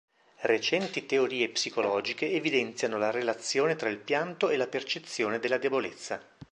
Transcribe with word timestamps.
Recenti 0.41 1.05
teorie 1.05 1.47
psicologiche 1.49 2.31
evidenziano 2.31 2.97
la 2.97 3.11
relazione 3.11 3.75
tra 3.75 3.87
il 3.87 3.99
pianto 3.99 4.49
e 4.49 4.57
la 4.57 4.65
percezione 4.65 5.37
della 5.37 5.59
debolezza. 5.59 6.19